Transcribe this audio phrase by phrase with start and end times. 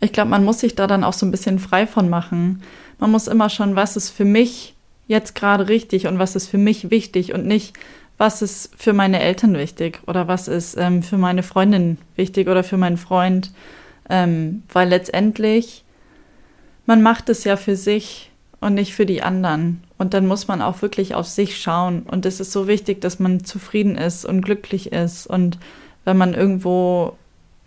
[0.00, 2.62] ich glaube, man muss sich da dann auch so ein bisschen frei von machen.
[2.98, 4.74] Man muss immer schon, was ist für mich
[5.08, 7.74] jetzt gerade richtig und was ist für mich wichtig und nicht,
[8.16, 12.62] was ist für meine Eltern wichtig oder was ist ähm, für meine Freundin wichtig oder
[12.62, 13.50] für meinen Freund.
[14.08, 15.84] Ähm, weil letztendlich,
[16.86, 18.30] man macht es ja für sich
[18.60, 19.82] und nicht für die anderen.
[19.98, 22.02] Und dann muss man auch wirklich auf sich schauen.
[22.02, 25.26] Und es ist so wichtig, dass man zufrieden ist und glücklich ist.
[25.26, 25.58] Und
[26.04, 27.16] wenn man irgendwo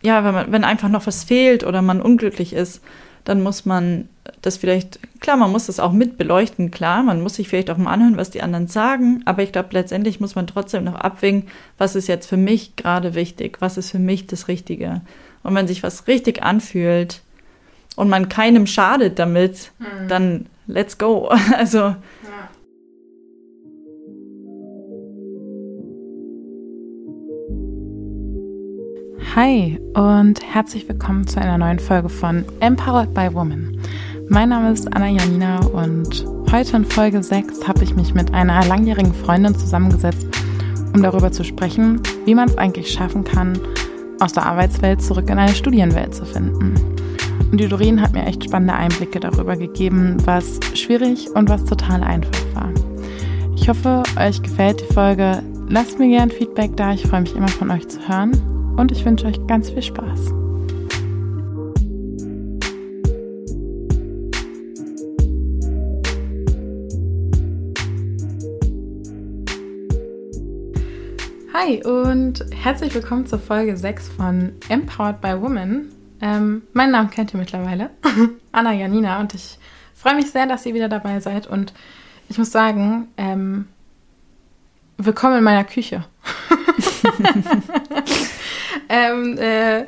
[0.03, 2.81] ja, wenn, man, wenn einfach noch was fehlt oder man unglücklich ist,
[3.23, 4.09] dann muss man
[4.41, 7.77] das vielleicht, klar, man muss das auch mit beleuchten, klar, man muss sich vielleicht auch
[7.77, 11.47] mal anhören, was die anderen sagen, aber ich glaube, letztendlich muss man trotzdem noch abwägen,
[11.77, 15.01] was ist jetzt für mich gerade wichtig, was ist für mich das Richtige.
[15.41, 17.21] Und wenn sich was richtig anfühlt
[17.95, 20.07] und man keinem schadet damit, mhm.
[20.07, 21.31] dann let's go.
[21.57, 21.95] Also
[29.35, 33.79] Hi und herzlich willkommen zu einer neuen Folge von Empowered by Woman.
[34.29, 38.63] Mein Name ist Anna Janina und heute in Folge 6 habe ich mich mit einer
[38.63, 40.27] langjährigen Freundin zusammengesetzt,
[40.93, 43.59] um darüber zu sprechen, wie man es eigentlich schaffen kann,
[44.19, 46.75] aus der Arbeitswelt zurück in eine Studienwelt zu finden.
[47.51, 52.03] Und die Doreen hat mir echt spannende Einblicke darüber gegeben, was schwierig und was total
[52.03, 52.69] einfach war.
[53.55, 55.41] Ich hoffe, euch gefällt die Folge.
[55.69, 59.05] Lasst mir gerne Feedback da, ich freue mich immer von euch zu hören und ich
[59.05, 60.31] wünsche euch ganz viel Spaß.
[71.53, 75.89] Hi und herzlich willkommen zur Folge 6 von Empowered by Women.
[76.19, 77.91] Ähm, meinen Namen kennt ihr mittlerweile,
[78.51, 79.59] Anna Janina, und ich
[79.93, 81.47] freue mich sehr, dass ihr wieder dabei seid.
[81.47, 81.73] Und
[82.27, 83.67] ich muss sagen, ähm,
[84.97, 86.05] willkommen in meiner Küche.
[88.89, 89.85] ähm, äh,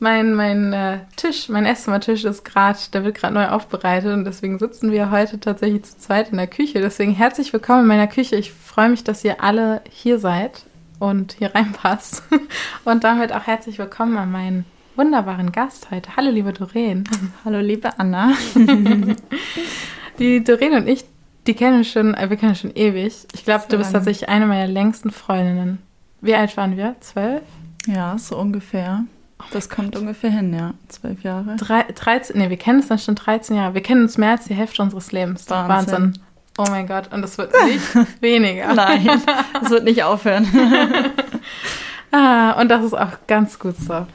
[0.00, 4.58] mein, mein äh, Tisch, mein Esszimmertisch ist gerade, der wird gerade neu aufbereitet und deswegen
[4.58, 6.80] sitzen wir heute tatsächlich zu zweit in der Küche.
[6.80, 8.36] Deswegen herzlich willkommen in meiner Küche.
[8.36, 10.64] Ich freue mich, dass ihr alle hier seid
[10.98, 12.22] und hier reinpasst.
[12.84, 14.64] Und damit auch herzlich willkommen an meinen
[14.96, 16.16] wunderbaren Gast heute.
[16.16, 17.04] Hallo, liebe Doreen.
[17.44, 18.32] Hallo, liebe Anna.
[20.18, 21.04] die Doreen und ich,
[21.46, 23.14] die kennen schon, äh, wir kennen schon ewig.
[23.32, 25.78] Ich glaube, du bist tatsächlich eine meiner längsten Freundinnen.
[26.20, 26.96] Wie alt waren wir?
[26.98, 27.42] Zwölf?
[27.88, 29.04] Ja, so ungefähr.
[29.52, 30.74] Das kommt ungefähr hin, ja.
[30.88, 31.56] Zwölf Jahre.
[31.56, 33.74] Drei, 13, nee, wir kennen uns dann schon 13 Jahre.
[33.74, 35.48] Wir kennen uns mehr als die Hälfte unseres Lebens.
[35.48, 35.92] Wahnsinn.
[35.92, 36.22] Wahnsinn.
[36.58, 37.82] Oh mein Gott, und es wird nicht
[38.20, 38.74] weniger.
[38.74, 39.08] Nein,
[39.62, 40.46] es wird nicht aufhören.
[42.12, 44.06] ah, und das ist auch ganz gut so.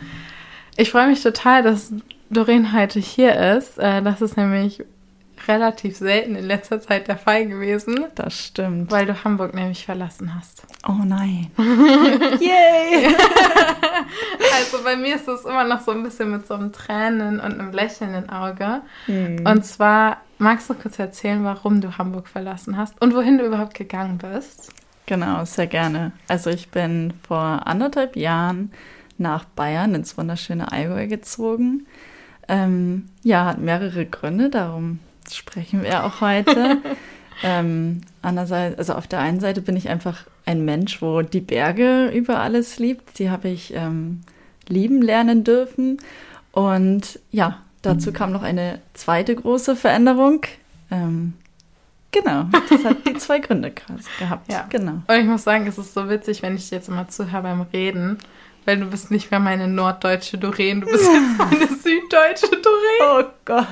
[0.75, 1.94] Ich freue mich total, dass
[2.29, 3.79] Doreen heute hier ist.
[3.79, 4.84] Äh, das ist nämlich
[5.48, 8.06] relativ selten in letzter Zeit der Fall gewesen.
[8.16, 8.92] Das stimmt.
[8.92, 10.64] Weil du Hamburg nämlich verlassen hast.
[10.88, 11.52] Oh nein.
[12.40, 13.08] Yay!
[14.53, 17.59] also bei mir ist es immer noch so ein bisschen mit so einem Tränen und
[17.59, 18.82] einem lächelnden Auge.
[19.06, 19.46] Hm.
[19.46, 23.74] Und zwar, magst du kurz erzählen, warum du Hamburg verlassen hast und wohin du überhaupt
[23.74, 24.72] gegangen bist?
[25.06, 26.14] Genau, sehr gerne.
[26.28, 28.72] Also ich bin vor anderthalb Jahren
[29.18, 31.88] nach Bayern ins wunderschöne Allgäu gezogen.
[32.48, 35.00] Ähm, ja, hat mehrere Gründe, darum
[35.31, 36.78] sprechen wir auch heute.
[37.44, 42.09] ähm, andererseits, also auf der einen Seite bin ich einfach ein Mensch, wo die Berge
[42.09, 43.19] über alles liebt.
[43.19, 44.22] Die habe ich ähm,
[44.67, 45.97] lieben lernen dürfen.
[46.51, 50.41] Und ja, dazu kam noch eine zweite große Veränderung.
[50.91, 51.34] Ähm,
[52.11, 53.72] genau, das hat die zwei Gründe
[54.19, 54.51] gehabt.
[54.51, 54.67] Ja.
[54.69, 55.01] Genau.
[55.07, 58.17] Und ich muss sagen, es ist so witzig, wenn ich jetzt immer zuhöre beim Reden,
[58.66, 63.01] weil du bist nicht mehr meine norddeutsche Doreen, du bist jetzt meine süddeutsche Doreen.
[63.01, 63.66] Oh Gott.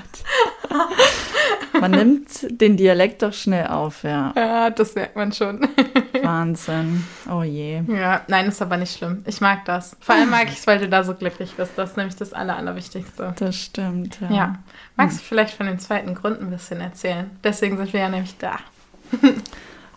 [1.79, 4.34] Man nimmt den Dialekt doch schnell auf, ja.
[4.35, 5.62] Ja, das merkt man schon.
[6.24, 7.06] Wahnsinn.
[7.30, 7.81] Oh je.
[7.88, 9.24] Ja, nein, ist aber nicht schlimm.
[9.25, 9.96] Ich mag das.
[10.00, 11.74] Vor allem mag ich es, weil du da so glücklich bist.
[11.75, 13.34] Das ist nämlich das Aller, Allerwichtigste.
[13.38, 14.31] Das stimmt, ja.
[14.31, 14.56] Ja.
[14.96, 17.30] Magst du vielleicht von den zweiten Gründen ein bisschen erzählen?
[17.44, 18.59] Deswegen sind wir ja nämlich da.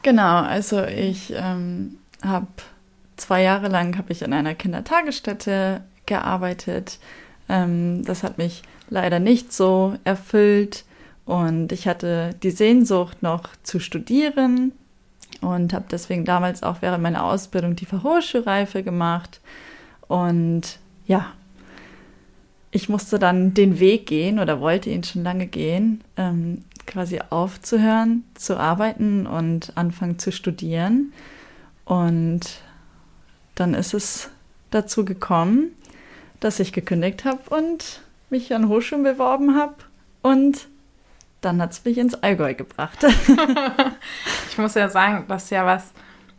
[0.02, 2.46] genau, also ich ähm, habe
[3.16, 6.98] zwei Jahre lang habe ich in einer Kindertagesstätte gearbeitet.
[7.48, 10.84] Ähm, das hat mich leider nicht so erfüllt
[11.24, 14.72] und ich hatte die Sehnsucht noch zu studieren
[15.40, 19.40] und habe deswegen damals auch während meiner Ausbildung die Fachhochschulreife gemacht
[20.08, 21.32] und ja,
[22.70, 28.24] ich musste dann den Weg gehen oder wollte ihn schon lange gehen, ähm, quasi aufzuhören,
[28.34, 31.12] zu arbeiten und anfangen zu studieren.
[31.84, 32.40] Und
[33.54, 34.30] dann ist es
[34.70, 35.72] dazu gekommen,
[36.40, 39.74] dass ich gekündigt habe und mich an Hochschulen beworben habe
[40.22, 40.68] und
[41.40, 42.98] dann hat es mich ins Allgäu gebracht.
[44.50, 45.92] ich muss ja sagen, das ist ja was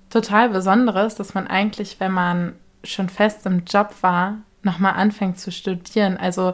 [0.09, 2.53] total Besonderes, dass man eigentlich, wenn man
[2.83, 6.17] schon fest im Job war, nochmal anfängt zu studieren.
[6.17, 6.53] Also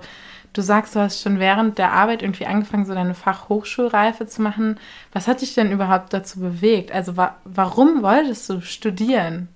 [0.54, 4.78] Du sagst, du hast schon während der Arbeit irgendwie angefangen, so deine Fachhochschulreife zu machen.
[5.14, 6.92] Was hat dich denn überhaupt dazu bewegt?
[6.92, 9.48] Also wa warum wolltest du studieren?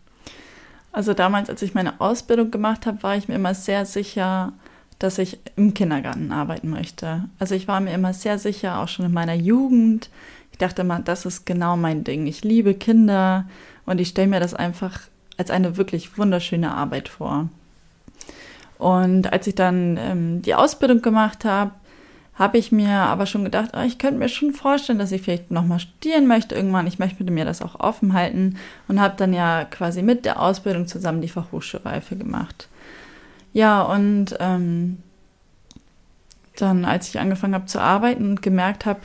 [0.96, 4.54] Also damals, als ich meine Ausbildung gemacht habe, war ich mir immer sehr sicher,
[4.98, 7.26] dass ich im Kindergarten arbeiten möchte.
[7.38, 10.10] Also ich war mir immer sehr sicher, auch schon in meiner Jugend.
[10.54, 12.28] Ich dachte immer, das ist genau mein Ding.
[12.28, 13.44] Ich liebe Kinder
[13.86, 15.02] und ich stelle mir das einfach
[15.36, 17.50] als eine wirklich wunderschöne Arbeit vor.
[18.78, 21.72] Und als ich dann ähm, die Ausbildung gemacht habe,
[22.36, 25.52] habe ich mir aber schon gedacht, oh, ich könnte mir schon vorstellen, dass ich vielleicht
[25.52, 26.86] nochmal studieren möchte irgendwann.
[26.86, 30.86] Ich möchte mir das auch offen halten und habe dann ja quasi mit der Ausbildung
[30.88, 32.68] zusammen die Fachhochschulreife gemacht.
[33.54, 34.98] Ja, und ähm,
[36.58, 39.00] dann, als ich angefangen habe zu arbeiten und gemerkt habe,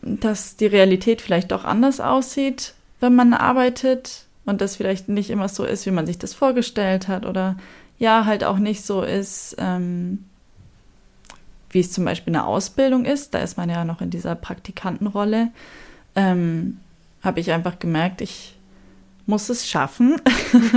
[0.00, 5.48] dass die Realität vielleicht doch anders aussieht, wenn man arbeitet und das vielleicht nicht immer
[5.48, 7.56] so ist, wie man sich das vorgestellt hat oder
[7.98, 10.24] ja, halt auch nicht so ist, ähm,
[11.72, 13.34] wie es zum Beispiel eine Ausbildung ist.
[13.34, 15.48] Da ist man ja noch in dieser Praktikantenrolle.
[16.14, 16.78] Ähm,
[17.22, 18.54] habe ich einfach gemerkt, ich
[19.26, 20.20] muss es schaffen,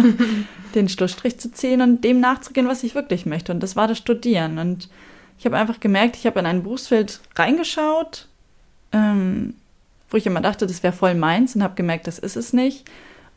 [0.75, 3.51] den Schlussstrich zu ziehen und dem nachzugehen, was ich wirklich möchte.
[3.51, 4.57] Und das war das Studieren.
[4.59, 4.89] Und
[5.38, 8.27] ich habe einfach gemerkt, ich habe in ein Berufsfeld reingeschaut,
[8.92, 9.56] ähm,
[10.09, 12.86] wo ich immer dachte, das wäre voll meins und habe gemerkt, das ist es nicht.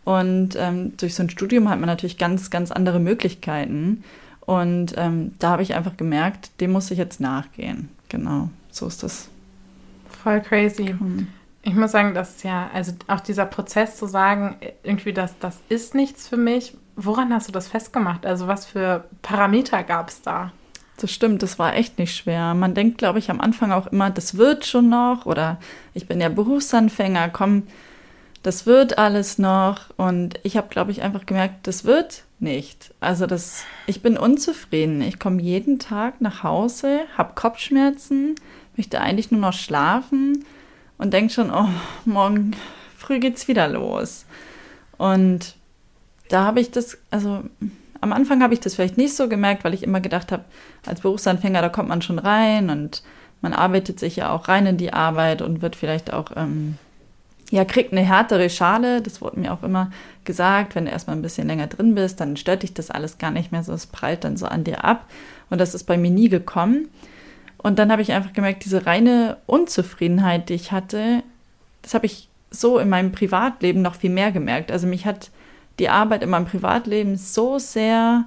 [0.05, 4.05] Und ähm, durch so ein Studium hat man natürlich ganz, ganz andere Möglichkeiten.
[4.49, 7.91] Und ähm, da habe ich einfach gemerkt, dem muss ich jetzt nachgehen.
[8.09, 9.29] Genau, so ist das.
[10.23, 10.97] Voll crazy.
[10.99, 11.29] Mhm.
[11.61, 15.95] Ich muss sagen, dass ja, also auch dieser Prozess zu sagen, irgendwie, das, das ist
[15.95, 16.75] nichts für mich.
[16.97, 18.25] Woran hast du das festgemacht?
[18.25, 20.51] Also was für Parameter gab es da?
[20.97, 22.55] Das stimmt, das war echt nicht schwer.
[22.55, 25.59] Man denkt, glaube ich, am Anfang auch immer, das wird schon noch oder
[25.93, 27.65] ich bin ja Berufsanfänger, komm,
[28.43, 29.91] das wird alles noch.
[29.99, 32.95] Und ich habe, glaube ich, einfach gemerkt, das wird nicht.
[33.01, 35.03] Also das, ich bin unzufrieden.
[35.03, 38.35] Ich komme jeden Tag nach Hause, habe Kopfschmerzen,
[38.77, 40.45] möchte eigentlich nur noch schlafen
[40.99, 41.69] und denke schon, oh,
[42.05, 42.53] morgen
[42.97, 44.27] früh geht's wieder los.
[44.97, 45.55] Und
[46.29, 47.43] da habe ich das, also
[48.01, 50.45] am Anfang habe ich das vielleicht nicht so gemerkt, weil ich immer gedacht habe,
[50.87, 53.03] als Berufsanfänger, da kommt man schon rein und
[53.41, 56.77] man arbeitet sich ja auch rein in die Arbeit und wird vielleicht auch, ähm,
[57.51, 59.01] ja, kriegt eine härtere Schale.
[59.01, 59.91] Das wurde mir auch immer
[60.25, 63.31] gesagt, wenn du erstmal ein bisschen länger drin bist, dann stört dich das alles gar
[63.31, 65.07] nicht mehr so, es prallt dann so an dir ab.
[65.51, 66.89] Und das ist bei mir nie gekommen.
[67.57, 71.23] Und dann habe ich einfach gemerkt, diese reine Unzufriedenheit, die ich hatte,
[71.83, 74.71] das habe ich so in meinem Privatleben noch viel mehr gemerkt.
[74.71, 75.31] Also mich hat
[75.79, 78.27] die Arbeit in meinem Privatleben so sehr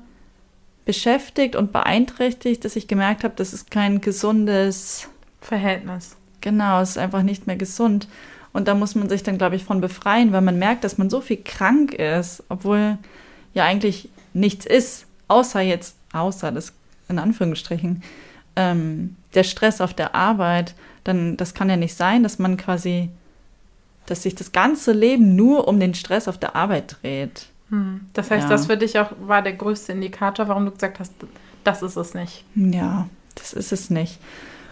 [0.85, 5.09] beschäftigt und beeinträchtigt, dass ich gemerkt habe, das ist kein gesundes
[5.39, 6.17] Verhältnis.
[6.41, 8.07] Genau, es ist einfach nicht mehr gesund.
[8.53, 11.09] Und da muss man sich dann, glaube ich, von befreien, weil man merkt, dass man
[11.09, 12.97] so viel krank ist, obwohl
[13.53, 16.73] ja eigentlich nichts ist, außer jetzt, außer das
[17.07, 18.03] in Anführungsstrichen,
[18.55, 20.75] ähm, der Stress auf der Arbeit.
[21.03, 23.09] Dann, das kann ja nicht sein, dass man quasi
[24.05, 27.47] dass sich das ganze Leben nur um den Stress auf der Arbeit dreht.
[27.69, 28.01] Hm.
[28.13, 28.49] Das heißt, ja.
[28.49, 31.13] das für dich auch war der größte Indikator, warum du gesagt hast,
[31.63, 32.43] das ist es nicht.
[32.55, 34.19] Ja, das ist es nicht.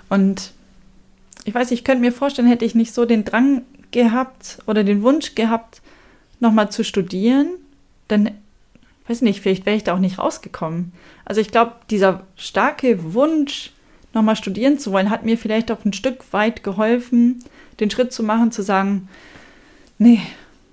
[0.09, 0.51] Und
[1.49, 5.01] ich weiß, ich könnte mir vorstellen, hätte ich nicht so den Drang gehabt oder den
[5.01, 5.81] Wunsch gehabt,
[6.39, 7.47] nochmal zu studieren,
[8.07, 8.29] dann,
[9.07, 10.93] weiß nicht, vielleicht wäre ich da auch nicht rausgekommen.
[11.25, 13.71] Also ich glaube, dieser starke Wunsch,
[14.13, 17.43] nochmal studieren zu wollen, hat mir vielleicht auch ein Stück weit geholfen,
[17.79, 19.09] den Schritt zu machen, zu sagen,
[19.97, 20.21] nee,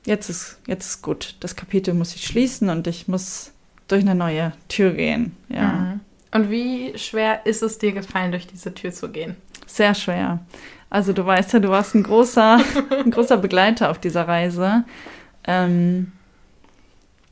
[0.04, 1.36] jetzt ist, jetzt ist gut.
[1.40, 3.52] Das Kapitel muss ich schließen und ich muss
[3.88, 5.36] durch eine neue Tür gehen.
[5.48, 5.72] Ja.
[5.72, 6.00] Mhm.
[6.32, 9.36] Und wie schwer ist es dir gefallen, durch diese Tür zu gehen?
[9.66, 10.40] Sehr schwer.
[10.88, 12.60] Also du weißt ja, du warst ein großer,
[13.04, 14.84] ein großer Begleiter auf dieser Reise.
[15.44, 16.12] Ähm,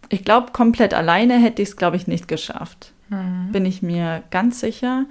[0.08, 2.92] ich glaube, komplett alleine hätte ich es, glaube ich, nicht geschafft.
[3.08, 3.52] Mhm.
[3.52, 5.06] Bin ich mir ganz sicher.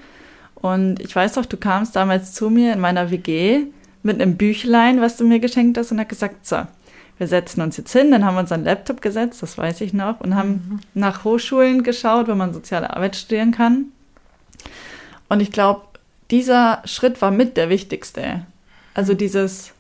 [0.55, 3.65] Und ich weiß doch, du kamst damals zu mir in meiner WG
[4.01, 6.57] mit einem Büchlein, was du mir geschenkt hast, und hat gesagt, so,
[7.17, 9.93] wir setzen uns jetzt hin, dann haben wir uns einen Laptop gesetzt, das weiß ich
[9.93, 10.79] noch, und haben mhm.
[10.93, 13.85] nach Hochschulen geschaut, wo man soziale Arbeit studieren kann.
[15.29, 15.81] Und ich glaube,
[16.31, 18.45] dieser Schritt war mit der wichtigste.
[18.93, 19.73] Also dieses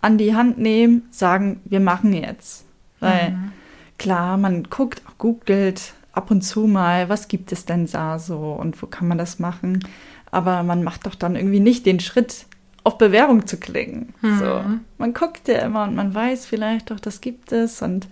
[0.00, 2.64] an die Hand nehmen, sagen, wir machen jetzt.
[3.00, 3.52] Weil mhm.
[3.98, 8.80] klar, man guckt, googelt ab und zu mal, was gibt es denn da so und
[8.82, 9.84] wo kann man das machen.
[10.30, 12.46] Aber man macht doch dann irgendwie nicht den Schritt,
[12.84, 14.12] auf Bewerbung zu klicken.
[14.20, 14.38] Mhm.
[14.38, 14.64] So.
[14.98, 17.80] Man guckt ja immer und man weiß vielleicht doch, das gibt es.
[17.80, 18.06] Und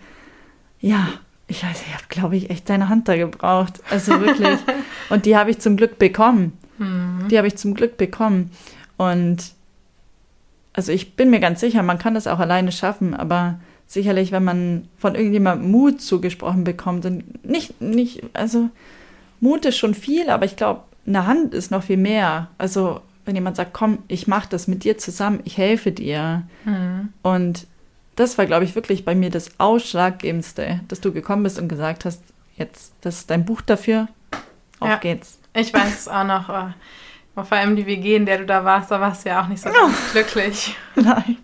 [0.80, 1.08] ja,
[1.46, 3.82] ich weiß, ich habe, glaube ich, echt deine Hand da gebraucht.
[3.90, 4.58] Also wirklich.
[5.10, 6.56] und die habe ich zum Glück bekommen.
[6.82, 7.28] Mhm.
[7.28, 8.50] Die habe ich zum Glück bekommen.
[8.96, 9.52] Und
[10.72, 14.44] also ich bin mir ganz sicher, man kann das auch alleine schaffen, aber sicherlich, wenn
[14.44, 18.70] man von irgendjemandem Mut zugesprochen bekommt und nicht, nicht, also
[19.40, 22.48] Mut ist schon viel, aber ich glaube, eine Hand ist noch viel mehr.
[22.58, 26.42] Also wenn jemand sagt, komm, ich mache das mit dir zusammen, ich helfe dir.
[26.64, 27.10] Mhm.
[27.22, 27.66] Und
[28.16, 32.04] das war, glaube ich, wirklich bei mir das Ausschlaggebendste, dass du gekommen bist und gesagt
[32.04, 32.22] hast,
[32.56, 34.08] jetzt, das ist dein Buch dafür,
[34.82, 35.38] auf ja, geht's.
[35.54, 38.90] Ich weiß es auch noch, oh, vor allem die WG, in der du da warst,
[38.90, 40.12] da warst du ja auch nicht so ganz oh.
[40.12, 40.76] glücklich.
[40.94, 41.36] Nein.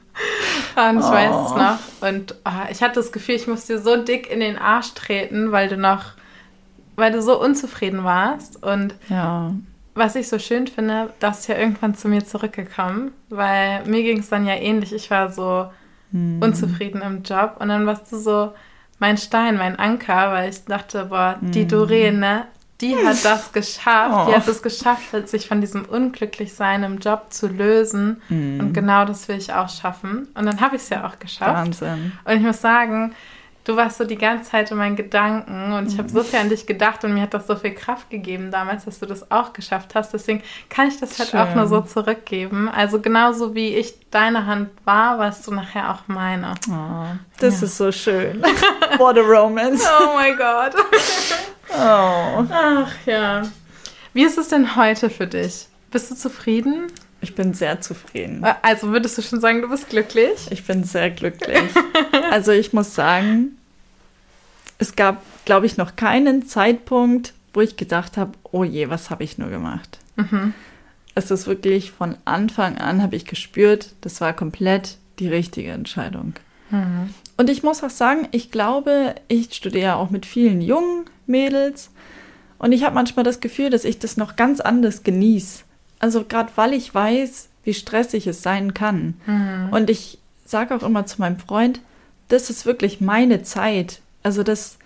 [0.77, 1.13] Und ich oh.
[1.13, 1.57] weiß es oh.
[1.57, 2.09] noch.
[2.09, 5.53] Und oh, ich hatte das Gefühl, ich musste dir so dick in den Arsch treten,
[5.53, 6.05] weil du noch,
[6.97, 8.63] weil du so unzufrieden warst.
[8.63, 9.53] Und ja
[9.99, 14.21] was ich so schön finde, das ist ja irgendwann zu mir zurückgekommen, weil mir ging
[14.21, 14.95] es dann ja ähnlich.
[14.95, 15.71] Ich war so
[16.13, 16.41] hm.
[16.41, 18.53] unzufrieden im Job und dann warst du so
[18.99, 21.69] mein Stein, mein Anker, weil ich dachte, boah, die hm.
[21.69, 22.47] Doreen, ne,
[22.81, 24.15] die hat das geschafft.
[24.15, 24.31] Oh.
[24.31, 28.23] Die hat es geschafft, sich von diesem Unglücklichsein im Job zu lösen.
[28.29, 28.61] Mm.
[28.61, 30.29] Und genau das will ich auch schaffen.
[30.35, 31.53] Und dann habe ich es ja auch geschafft.
[31.53, 32.13] Wahnsinn.
[32.25, 33.15] Und ich muss sagen,
[33.69, 36.49] du warst so die ganze Zeit in meinen Gedanken und ich habe so viel an
[36.49, 39.53] dich gedacht und mir hat das so viel Kraft gegeben damals, dass du das auch
[39.53, 40.15] geschafft hast.
[40.15, 41.41] Deswegen kann ich das halt Schön.
[41.41, 42.69] auch nur so zurückgeben.
[42.69, 46.55] Also genauso wie ich deine Hand war, warst du nachher auch meine.
[46.71, 47.07] Oh,
[47.41, 47.67] das ja.
[47.67, 48.43] ist so schön.
[48.97, 49.87] What a romance.
[50.01, 50.75] Oh mein Gott.
[51.71, 52.47] Oh.
[52.51, 53.43] Ach ja.
[54.13, 55.67] Wie ist es denn heute für dich?
[55.91, 56.87] Bist du zufrieden?
[57.21, 58.45] Ich bin sehr zufrieden.
[58.63, 60.47] Also würdest du schon sagen, du bist glücklich?
[60.51, 61.63] Ich bin sehr glücklich.
[62.31, 63.59] also ich muss sagen,
[64.79, 69.25] es gab, glaube ich, noch keinen Zeitpunkt, wo ich gedacht habe, oh je, was habe
[69.25, 69.99] ich nur gemacht.
[70.17, 70.55] Mhm.
[71.15, 76.35] Es ist wirklich von Anfang an, habe ich gespürt, das war komplett die richtige Entscheidung.
[76.71, 77.13] Mhm.
[77.39, 81.91] Und ich muss auch sagen, ich glaube, ich studiere auch mit vielen jungen Mädels
[82.59, 85.63] und ich habe manchmal das Gefühl, dass ich das noch ganz anders genieße.
[86.01, 89.15] Also gerade weil ich weiß, wie stressig es sein kann.
[89.27, 89.69] Mhm.
[89.71, 91.81] Und ich sage auch immer zu meinem Freund,
[92.27, 94.01] das ist wirklich meine Zeit.
[94.25, 94.79] Also das,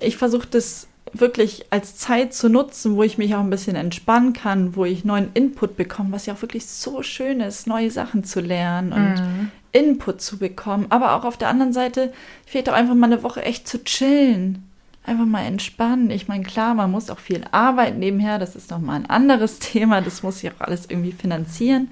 [0.00, 4.32] ich versuche das wirklich als Zeit zu nutzen, wo ich mich auch ein bisschen entspannen
[4.32, 8.24] kann, wo ich neuen Input bekomme, was ja auch wirklich so schön ist, neue Sachen
[8.24, 9.50] zu lernen und mhm.
[9.72, 10.86] Input zu bekommen.
[10.90, 12.12] Aber auch auf der anderen Seite
[12.46, 14.68] fehlt auch einfach mal eine Woche echt zu chillen
[15.04, 16.10] einfach mal entspannen.
[16.10, 20.00] Ich meine, klar, man muss auch viel arbeiten nebenher, das ist nochmal ein anderes Thema,
[20.00, 21.90] das muss sich auch alles irgendwie finanzieren.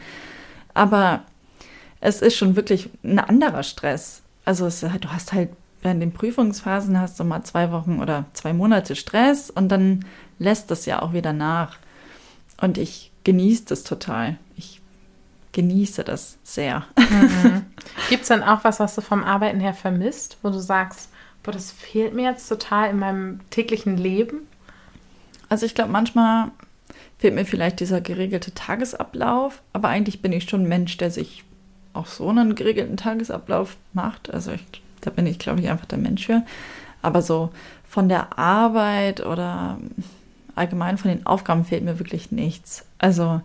[0.75, 1.23] Aber
[2.01, 4.23] es ist schon wirklich ein anderer Stress.
[4.45, 5.51] Also es, du hast halt
[5.83, 10.05] während den Prüfungsphasen hast du mal zwei Wochen oder zwei Monate Stress und dann
[10.39, 11.77] lässt das ja auch wieder nach.
[12.61, 14.39] Und ich genieße das total.
[14.57, 14.81] Ich
[15.53, 16.87] genieße das sehr.
[16.97, 17.67] Mhm.
[18.09, 21.11] Gibt es dann auch was, was du vom Arbeiten her vermisst, wo du sagst,
[21.43, 24.47] boah, das fehlt mir jetzt total in meinem täglichen Leben?
[25.49, 26.51] Also ich glaube, manchmal
[27.19, 31.45] fehlt mir vielleicht dieser geregelte Tagesablauf, aber eigentlich bin ich schon ein Mensch, der sich
[31.93, 34.33] auch so einen geregelten Tagesablauf macht.
[34.33, 36.43] Also ich, da bin ich, glaube ich, einfach der Mensch für.
[37.03, 37.51] Aber so
[37.89, 39.79] von der Arbeit oder
[40.55, 42.85] allgemein von den Aufgaben fehlt mir wirklich nichts.
[42.99, 43.43] Also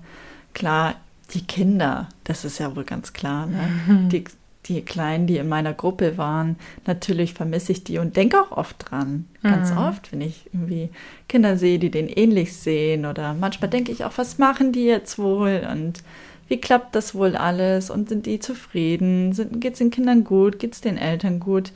[0.53, 0.95] klar,
[1.33, 3.45] die Kinder, das ist ja wohl ganz klar.
[3.47, 3.69] Ne?
[3.87, 4.09] Mhm.
[4.09, 4.23] Die
[4.67, 8.75] die Kleinen, die in meiner Gruppe waren, natürlich vermisse ich die und denke auch oft
[8.79, 9.25] dran.
[9.43, 9.77] Ganz mhm.
[9.77, 10.89] oft, wenn ich irgendwie
[11.29, 15.19] Kinder sehe, die den ähnlich sehen oder manchmal denke ich auch, was machen die jetzt
[15.19, 16.03] wohl und
[16.47, 19.31] wie klappt das wohl alles und sind die zufrieden?
[19.59, 20.59] Geht es den Kindern gut?
[20.59, 21.71] Geht es den Eltern gut?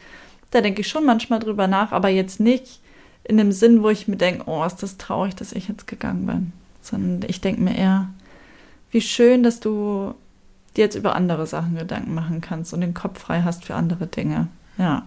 [0.52, 2.80] Da denke ich schon manchmal drüber nach, aber jetzt nicht
[3.24, 6.26] in dem Sinn, wo ich mir denke, oh, ist das traurig, dass ich jetzt gegangen
[6.26, 6.54] bin.
[6.82, 8.10] Sondern ich denke mir eher,
[8.92, 10.14] wie schön, dass du
[10.76, 14.08] dir jetzt über andere Sachen Gedanken machen kannst und den Kopf frei hast für andere
[14.08, 14.48] Dinge.
[14.78, 15.06] Ja.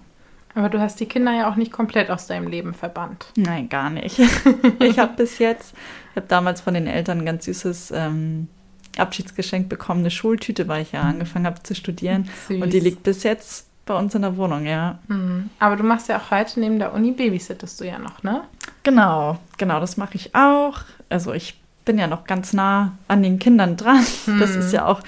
[0.54, 3.26] Aber du hast die Kinder ja auch nicht komplett aus deinem Leben verbannt.
[3.37, 4.18] Nein, gar nicht.
[4.78, 5.75] ich habe bis jetzt,
[6.11, 8.49] ich habe damals von den Eltern ein ganz süßes ähm,
[8.98, 12.28] Abschiedsgeschenk bekommen, eine Schultüte, weil ich ja angefangen habe zu studieren.
[12.48, 12.62] Süß.
[12.62, 14.98] Und die liegt bis jetzt bei uns in der Wohnung, ja.
[15.08, 15.50] Mhm.
[15.58, 18.42] Aber du machst ja auch heute neben der Uni babysittest du ja noch, ne?
[18.82, 20.80] Genau, genau, das mache ich auch.
[21.08, 24.04] Also ich bin ja noch ganz nah an den Kindern dran.
[24.26, 24.38] Mhm.
[24.40, 25.02] Das ist ja auch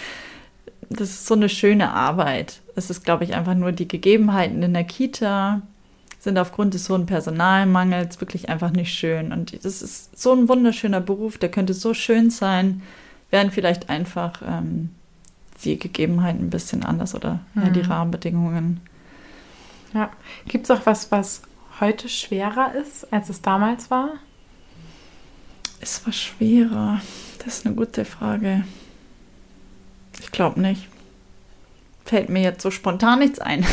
[0.88, 2.61] das ist so eine schöne Arbeit.
[2.75, 5.62] Es ist, glaube ich, einfach nur die Gegebenheiten in der Kita
[6.19, 9.33] sind aufgrund des hohen Personalmangels wirklich einfach nicht schön.
[9.33, 12.83] Und das ist so ein wunderschöner Beruf, der könnte so schön sein,
[13.30, 14.90] wären vielleicht einfach ähm,
[15.64, 17.62] die Gegebenheiten ein bisschen anders oder mhm.
[17.62, 17.90] ja, die mhm.
[17.90, 18.80] Rahmenbedingungen.
[19.95, 20.11] Ja.
[20.47, 21.42] Gibt es auch was, was
[21.80, 24.11] heute schwerer ist, als es damals war?
[25.80, 27.00] Es war schwerer.
[27.38, 28.64] Das ist eine gute Frage.
[30.21, 30.88] Ich glaube nicht.
[32.04, 33.66] Fällt mir jetzt so spontan nichts ein.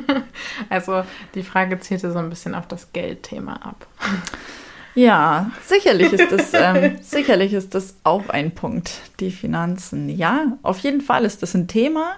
[0.68, 3.86] also die Frage zielte so ein bisschen auf das Geldthema ab.
[4.94, 10.08] Ja, sicherlich ist das, ähm, sicherlich ist das auch ein Punkt, die Finanzen.
[10.08, 12.16] Ja, auf jeden Fall ist das ein Thema,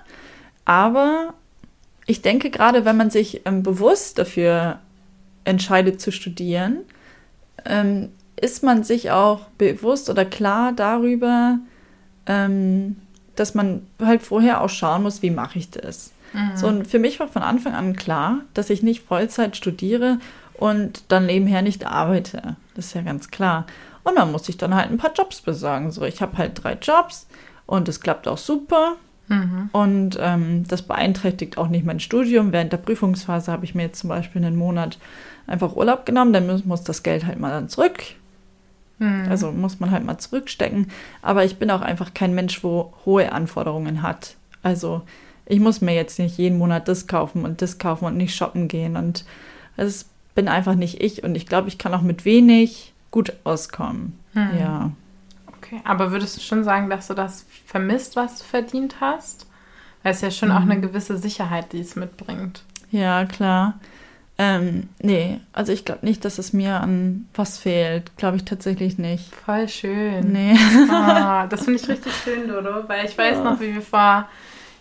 [0.64, 1.34] aber
[2.06, 4.80] ich denke gerade, wenn man sich ähm, bewusst dafür
[5.44, 6.78] entscheidet zu studieren,
[7.64, 11.58] ähm, ist man sich auch bewusst oder klar darüber,
[12.26, 12.96] ähm,
[13.36, 16.12] dass man halt vorher auch schauen muss, wie mache ich das.
[16.32, 16.56] Mhm.
[16.56, 20.18] So, und für mich war von Anfang an klar, dass ich nicht Vollzeit studiere
[20.58, 22.56] und dann nebenher nicht arbeite.
[22.74, 23.66] Das ist ja ganz klar.
[24.04, 25.90] Und dann muss ich dann halt ein paar Jobs besorgen.
[25.90, 27.26] So, ich habe halt drei Jobs
[27.66, 28.96] und es klappt auch super.
[29.28, 29.70] Mhm.
[29.72, 32.52] Und ähm, das beeinträchtigt auch nicht mein Studium.
[32.52, 34.98] Während der Prüfungsphase habe ich mir jetzt zum Beispiel einen Monat
[35.46, 36.32] einfach Urlaub genommen.
[36.32, 38.02] Dann muss, muss das Geld halt mal dann zurück.
[38.98, 39.26] Mhm.
[39.28, 40.90] Also muss man halt mal zurückstecken.
[41.22, 44.36] Aber ich bin auch einfach kein Mensch, wo hohe Anforderungen hat.
[44.62, 45.02] Also
[45.46, 48.68] ich muss mir jetzt nicht jeden Monat das kaufen und das kaufen und nicht shoppen
[48.68, 48.96] gehen.
[48.96, 49.24] Und
[49.76, 51.22] es bin einfach nicht ich.
[51.22, 54.18] Und ich glaube, ich kann auch mit wenig gut auskommen.
[54.32, 54.58] Mhm.
[54.58, 54.90] Ja.
[55.56, 59.46] Okay, aber würdest du schon sagen, dass du das vermisst, was du verdient hast?
[60.02, 60.56] Weil es ja schon mhm.
[60.56, 62.62] auch eine gewisse Sicherheit, die es mitbringt.
[62.90, 63.80] Ja, klar.
[64.36, 68.16] Ähm, nee, also ich glaube nicht, dass es mir an was fehlt.
[68.16, 69.32] Glaube ich tatsächlich nicht.
[69.32, 70.32] Voll schön.
[70.32, 70.56] Nee.
[70.88, 73.44] Oh, das finde ich richtig schön, Dodo, weil ich weiß ja.
[73.44, 74.28] noch, wie wir vor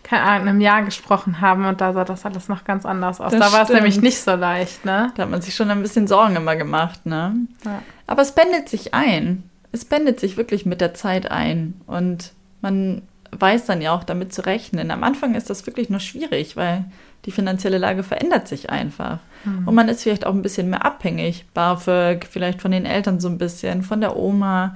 [0.04, 3.32] keine Ahnung, einem Jahr gesprochen haben und da sah das alles noch ganz anders aus.
[3.32, 5.12] Das da war es nämlich nicht so leicht, ne?
[5.16, 7.36] Da hat man sich schon ein bisschen Sorgen immer gemacht, ne?
[7.66, 7.82] Ja.
[8.06, 9.44] Aber es pendelt sich ein.
[9.72, 14.34] Es pendelt sich wirklich mit der Zeit ein und man weiß dann ja auch damit
[14.34, 14.92] zu rechnen.
[14.92, 16.86] Am Anfang ist das wirklich nur schwierig, weil
[17.26, 19.20] die finanzielle Lage verändert sich einfach.
[19.46, 19.68] Mhm.
[19.68, 21.46] Und man ist vielleicht auch ein bisschen mehr abhängig.
[21.54, 24.74] BAföG, vielleicht von den Eltern so ein bisschen, von der Oma.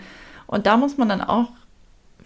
[0.47, 1.49] Und da muss man dann auch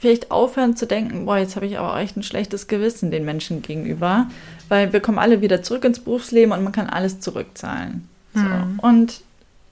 [0.02, 3.62] vielleicht aufhören zu denken, boah, jetzt habe ich aber echt ein schlechtes Gewissen den Menschen
[3.62, 4.28] gegenüber,
[4.68, 8.10] weil wir kommen alle wieder zurück ins Berufsleben und man kann alles zurückzahlen.
[8.34, 8.42] So.
[8.42, 8.80] Hm.
[8.82, 9.22] Und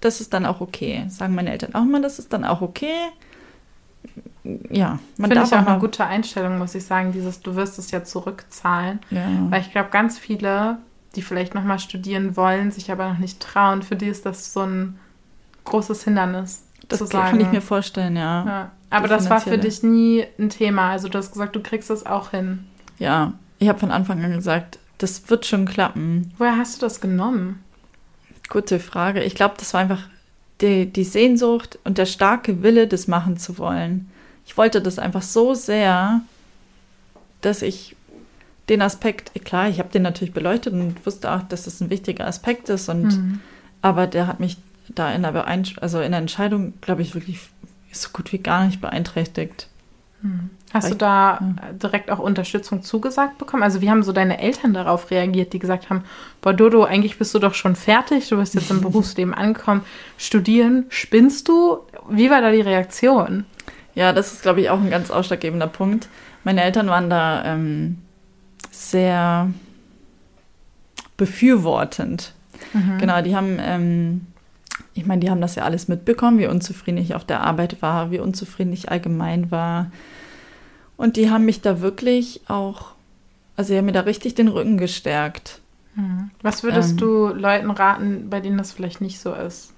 [0.01, 1.05] das ist dann auch okay.
[1.09, 2.93] Sagen meine Eltern auch immer, das ist dann auch okay.
[4.69, 7.79] Ja, man Finde darf ich auch eine gute Einstellung, muss ich sagen, dieses, du wirst
[7.79, 8.99] es ja zurückzahlen.
[9.09, 9.27] Ja.
[9.49, 10.77] Weil ich glaube, ganz viele,
[11.15, 14.61] die vielleicht nochmal studieren wollen, sich aber noch nicht trauen, für die ist das so
[14.61, 14.99] ein
[15.63, 16.61] großes Hindernis.
[16.89, 18.45] Das kann ich mir vorstellen, ja.
[18.45, 18.71] ja.
[18.89, 20.91] Aber das war für dich nie ein Thema.
[20.91, 22.65] Also du hast gesagt, du kriegst das auch hin.
[22.97, 26.33] Ja, ich habe von Anfang an gesagt, das wird schon klappen.
[26.37, 27.63] Woher hast du das genommen?
[28.49, 29.23] Gute Frage.
[29.23, 30.01] Ich glaube, das war einfach
[30.61, 34.09] die, die Sehnsucht und der starke Wille, das machen zu wollen.
[34.45, 36.21] Ich wollte das einfach so sehr,
[37.41, 37.95] dass ich
[38.67, 42.27] den Aspekt, klar, ich habe den natürlich beleuchtet und wusste auch, dass das ein wichtiger
[42.27, 42.89] Aspekt ist.
[42.89, 43.39] Und mhm.
[43.81, 44.57] aber der hat mich
[44.95, 45.45] da in der,
[45.81, 47.39] also in der Entscheidung, glaube ich, wirklich
[47.91, 49.67] so gut wie gar nicht beeinträchtigt.
[50.21, 50.49] Hm.
[50.73, 51.73] Hast Weil du da ja.
[51.73, 53.63] direkt auch Unterstützung zugesagt bekommen?
[53.63, 56.03] Also wie haben so deine Eltern darauf reagiert, die gesagt haben,
[56.41, 59.81] boah Dodo, eigentlich bist du doch schon fertig, du bist jetzt im Berufsleben angekommen,
[60.17, 61.79] studieren, spinnst du?
[62.09, 63.45] Wie war da die Reaktion?
[63.95, 66.07] Ja, das ist, glaube ich, auch ein ganz ausschlaggebender Punkt.
[66.43, 67.97] Meine Eltern waren da ähm,
[68.71, 69.49] sehr
[71.17, 72.33] befürwortend.
[72.73, 72.97] Mhm.
[72.99, 74.27] Genau, die haben ähm,
[74.99, 78.11] ich meine, die haben das ja alles mitbekommen, wie unzufrieden ich auf der Arbeit war,
[78.11, 79.91] wie unzufrieden ich allgemein war.
[80.97, 82.91] Und die haben mich da wirklich auch,
[83.55, 85.61] also sie haben mir da richtig den Rücken gestärkt.
[85.95, 86.31] Hm.
[86.41, 89.71] Was würdest ähm, du Leuten raten, bei denen das vielleicht nicht so ist?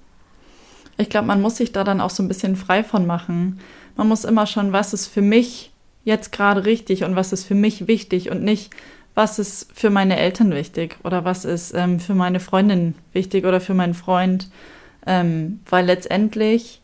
[0.98, 3.60] Ich glaube, man muss sich da dann auch so ein bisschen frei von machen.
[3.96, 5.72] Man muss immer schon, was ist für mich
[6.04, 8.72] jetzt gerade richtig und was ist für mich wichtig und nicht,
[9.14, 13.60] was ist für meine Eltern wichtig oder was ist ähm, für meine Freundin wichtig oder
[13.60, 14.50] für meinen Freund.
[15.06, 16.80] Ähm, weil letztendlich,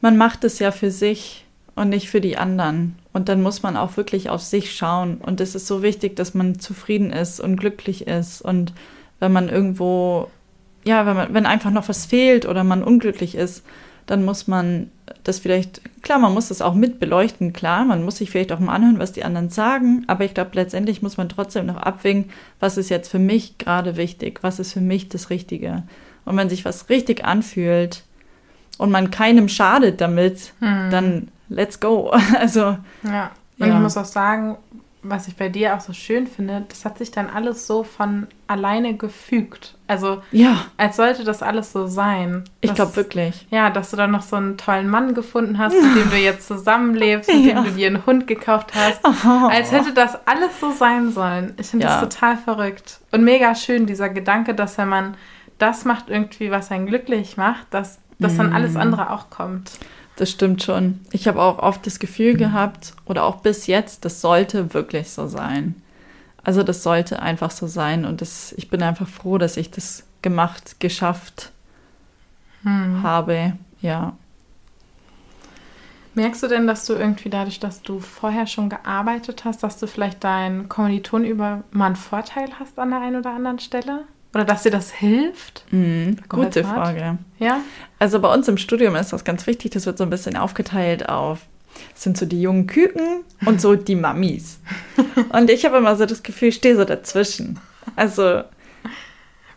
[0.00, 2.96] man macht es ja für sich und nicht für die anderen.
[3.12, 5.18] Und dann muss man auch wirklich auf sich schauen.
[5.18, 8.42] Und es ist so wichtig, dass man zufrieden ist und glücklich ist.
[8.42, 8.72] Und
[9.18, 10.30] wenn man irgendwo,
[10.84, 13.64] ja, wenn, man, wenn einfach noch was fehlt oder man unglücklich ist,
[14.06, 14.90] dann muss man
[15.22, 18.58] das vielleicht, klar, man muss das auch mit beleuchten, klar, man muss sich vielleicht auch
[18.58, 22.30] mal anhören, was die anderen sagen, aber ich glaube, letztendlich muss man trotzdem noch abwägen,
[22.58, 25.84] was ist jetzt für mich gerade wichtig, was ist für mich das Richtige.
[26.30, 28.04] Und wenn sich was richtig anfühlt
[28.78, 30.90] und man keinem schadet damit, hm.
[30.92, 32.12] dann let's go.
[32.38, 32.78] Also.
[33.02, 33.32] Ja.
[33.58, 33.74] Und ja.
[33.74, 34.56] ich muss auch sagen,
[35.02, 38.28] was ich bei dir auch so schön finde, das hat sich dann alles so von
[38.46, 39.74] alleine gefügt.
[39.88, 40.66] Also, ja.
[40.76, 42.44] als sollte das alles so sein.
[42.60, 43.48] Ich glaube wirklich.
[43.50, 46.46] Ja, dass du dann noch so einen tollen Mann gefunden hast, mit dem du jetzt
[46.46, 47.54] zusammenlebst, mit ja.
[47.54, 49.00] dem du dir einen Hund gekauft hast.
[49.04, 49.48] Oh.
[49.48, 51.54] Als hätte das alles so sein sollen.
[51.58, 52.00] Ich finde ja.
[52.00, 53.00] das total verrückt.
[53.10, 55.16] Und mega schön, dieser Gedanke, dass wenn man
[55.60, 58.80] das macht irgendwie, was einen glücklich macht, dass, dass dann alles mhm.
[58.80, 59.72] andere auch kommt.
[60.16, 61.00] Das stimmt schon.
[61.12, 65.26] Ich habe auch oft das Gefühl gehabt, oder auch bis jetzt, das sollte wirklich so
[65.26, 65.80] sein.
[66.42, 68.04] Also das sollte einfach so sein.
[68.04, 71.52] Und das, ich bin einfach froh, dass ich das gemacht, geschafft
[72.62, 73.02] hm.
[73.02, 73.54] habe.
[73.80, 74.14] Ja.
[76.14, 79.86] Merkst du denn, dass du irgendwie dadurch, dass du vorher schon gearbeitet hast, dass du
[79.86, 84.04] vielleicht deinen Kommilitonen über mal einen Vorteil hast an der einen oder anderen Stelle?
[84.32, 85.64] Oder dass dir das hilft?
[85.70, 87.18] Mhm, gute Frage.
[87.38, 87.60] Ja.
[87.98, 91.08] Also bei uns im Studium ist das ganz wichtig, das wird so ein bisschen aufgeteilt
[91.08, 91.40] auf,
[91.94, 94.60] sind so die jungen Küken und so die Mamis.
[95.32, 97.58] und ich habe immer so das Gefühl, ich stehe so dazwischen.
[97.96, 98.42] Also.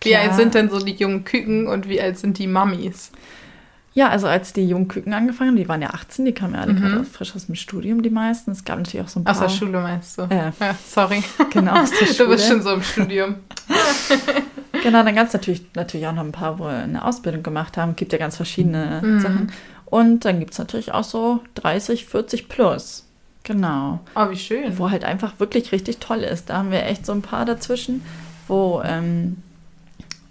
[0.02, 3.12] Wie alt sind denn so die jungen Küken und wie alt sind die Mamis?
[3.96, 6.74] Ja, also als die Jungküken angefangen haben, die waren ja 18, die kamen ja alle
[6.74, 6.82] mhm.
[6.82, 8.52] gerade frisch aus dem Studium, die meisten.
[8.52, 9.36] Es gab natürlich auch so ein paar.
[9.36, 10.24] Aus der Schule meinst du?
[10.24, 11.24] Äh, ja, sorry.
[11.52, 12.18] Genau, aus der Schule.
[12.24, 13.36] Du bist schon so im Studium.
[14.84, 17.96] genau, dann gab es natürlich, natürlich auch noch ein paar, wo eine Ausbildung gemacht haben.
[17.96, 19.20] Gibt ja ganz verschiedene mhm.
[19.20, 19.52] Sachen.
[19.86, 23.08] Und dann gibt es natürlich auch so 30, 40 plus.
[23.44, 24.00] Genau.
[24.16, 24.78] Oh, wie schön.
[24.78, 26.50] Wo halt einfach wirklich richtig toll ist.
[26.50, 28.04] Da haben wir echt so ein paar dazwischen,
[28.48, 29.38] wo ähm,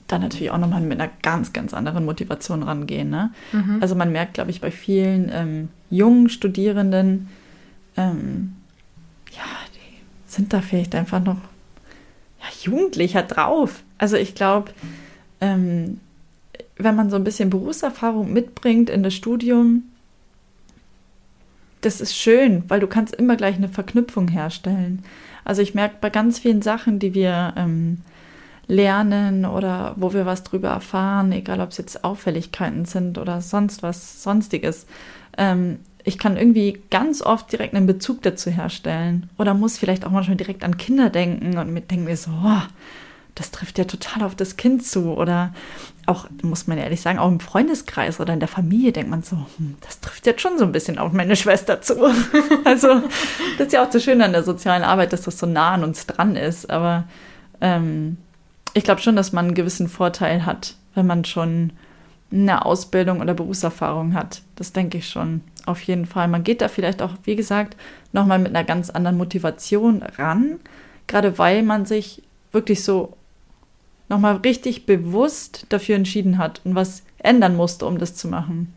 [0.08, 3.10] dann natürlich auch nochmal mit einer ganz, ganz anderen Motivation rangehen.
[3.10, 3.30] Ne?
[3.52, 3.78] Mhm.
[3.80, 7.28] Also man merkt, glaube ich, bei vielen ähm, jungen Studierenden,
[7.96, 8.54] ähm,
[9.32, 11.38] ja, die sind da vielleicht einfach noch
[12.40, 13.82] ja, jugendlicher drauf.
[14.02, 14.72] Also ich glaube,
[15.40, 16.00] ähm,
[16.76, 19.84] wenn man so ein bisschen Berufserfahrung mitbringt in das Studium,
[21.82, 25.04] das ist schön, weil du kannst immer gleich eine Verknüpfung herstellen.
[25.44, 27.98] Also ich merke bei ganz vielen Sachen, die wir ähm,
[28.66, 33.84] lernen oder wo wir was drüber erfahren, egal ob es jetzt Auffälligkeiten sind oder sonst
[33.84, 34.86] was sonstiges.
[35.38, 40.10] Ähm, ich kann irgendwie ganz oft direkt einen Bezug dazu herstellen oder muss vielleicht auch
[40.10, 42.62] manchmal direkt an Kinder denken und mit denken mir so, oh,
[43.34, 45.54] das trifft ja total auf das Kind zu oder
[46.06, 49.36] auch, muss man ehrlich sagen, auch im Freundeskreis oder in der Familie denkt man so,
[49.56, 51.94] hm, das trifft jetzt schon so ein bisschen auf meine Schwester zu.
[52.64, 53.02] also
[53.58, 55.84] das ist ja auch so schön an der sozialen Arbeit, dass das so nah an
[55.84, 57.04] uns dran ist, aber
[57.60, 58.18] ähm,
[58.74, 61.72] ich glaube schon, dass man einen gewissen Vorteil hat, wenn man schon
[62.30, 64.42] eine Ausbildung oder Berufserfahrung hat.
[64.56, 65.42] Das denke ich schon.
[65.66, 66.28] Auf jeden Fall.
[66.28, 67.76] Man geht da vielleicht auch, wie gesagt,
[68.12, 70.58] nochmal mit einer ganz anderen Motivation ran.
[71.06, 73.16] Gerade weil man sich wirklich so
[74.12, 78.74] nochmal richtig bewusst dafür entschieden hat und was ändern musste, um das zu machen.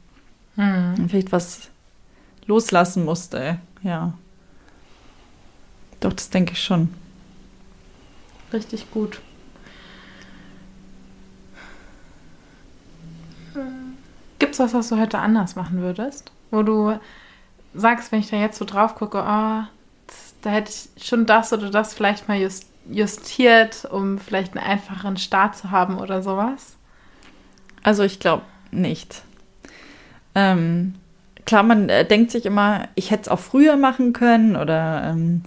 [0.56, 0.96] Hm.
[0.98, 1.70] Und vielleicht was
[2.48, 3.60] loslassen musste.
[3.84, 4.14] Ja.
[6.00, 6.94] Doch, das denke ich schon.
[8.54, 9.20] Richtig gut.
[14.40, 16.32] Gibt es was, was du heute anders machen würdest?
[16.52, 16.98] Wo du
[17.74, 19.64] sagst, wenn ich da jetzt so drauf gucke, oh,
[20.42, 25.18] da hätte ich schon das oder das vielleicht mal just, justiert, um vielleicht einen einfacheren
[25.18, 26.76] Start zu haben oder sowas?
[27.84, 29.24] Also ich glaube nicht.
[30.34, 30.96] Ähm,
[31.46, 35.44] klar, man äh, denkt sich immer, ich hätte es auch früher machen können oder ähm,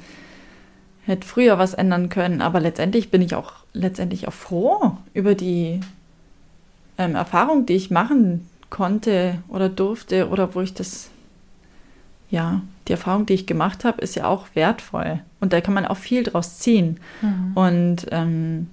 [1.05, 5.81] hätte früher was ändern können, aber letztendlich bin ich auch letztendlich auch froh über die
[6.96, 11.11] ähm, Erfahrung, die ich machen konnte oder durfte oder wo ich das,
[12.30, 15.20] ja, die Erfahrung, die ich gemacht habe, ist ja auch wertvoll.
[15.40, 17.00] Und da kann man auch viel draus ziehen.
[17.22, 17.52] Mhm.
[17.54, 18.68] Und ähm,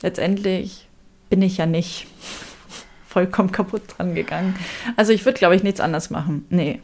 [0.00, 0.88] letztendlich
[1.30, 2.06] bin ich ja nicht
[3.06, 4.56] vollkommen kaputt dran gegangen.
[4.96, 6.46] Also ich würde, glaube ich, nichts anders machen.
[6.50, 6.80] Nee.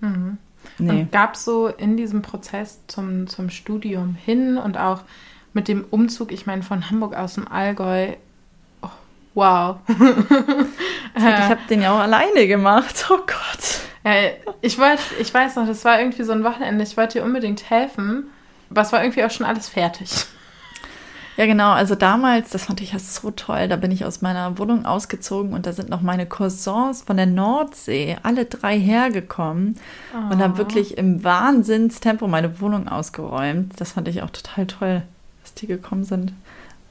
[0.00, 0.38] Mhm.
[0.78, 1.06] nee.
[1.10, 5.02] gab es so in diesem Prozess zum, zum Studium hin und auch
[5.52, 8.12] mit dem Umzug, ich meine, von Hamburg aus dem Allgäu
[9.38, 9.76] Wow.
[11.16, 13.06] ich habe den ja auch alleine gemacht.
[13.08, 13.87] Oh Gott.
[14.04, 14.12] Ja,
[14.60, 16.84] ich wollte, ich weiß noch, das war irgendwie so ein Wochenende.
[16.84, 18.30] Ich wollte dir unbedingt helfen,
[18.70, 20.26] aber es war irgendwie auch schon alles fertig.
[21.38, 21.70] Ja, genau.
[21.70, 23.68] Also damals, das fand ich ja so toll.
[23.68, 27.26] Da bin ich aus meiner Wohnung ausgezogen und da sind noch meine Cousins von der
[27.26, 29.78] Nordsee, alle drei hergekommen
[30.12, 30.32] oh.
[30.32, 30.58] und haben oh.
[30.58, 33.80] wirklich im Wahnsinnstempo meine Wohnung ausgeräumt.
[33.80, 35.02] Das fand ich auch total toll,
[35.42, 36.32] dass die gekommen sind.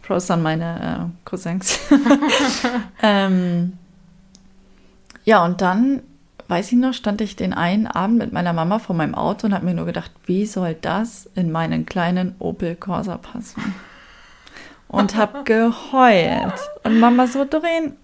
[0.01, 1.79] Prost an meine äh, Cousins.
[3.03, 3.73] ähm,
[5.25, 6.03] ja, und dann,
[6.47, 9.53] weiß ich noch, stand ich den einen Abend mit meiner Mama vor meinem Auto und
[9.53, 13.75] habe mir nur gedacht, wie soll das in meinen kleinen Opel Corsa passen?
[14.87, 16.59] Und habe geheult.
[16.83, 17.97] Und Mama so, Doreen,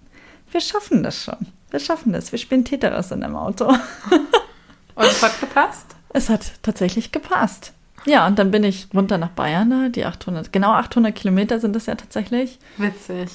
[0.50, 1.46] wir schaffen das schon.
[1.70, 2.30] Wir schaffen das.
[2.30, 3.66] Wir spielen Tetris in dem Auto.
[4.94, 5.96] und es hat gepasst?
[6.10, 7.72] Es hat tatsächlich gepasst.
[8.04, 11.74] Ja, und dann bin ich runter nach Bayern, da, die 800, genau 800 Kilometer sind
[11.74, 12.58] das ja tatsächlich.
[12.76, 13.30] Witzig.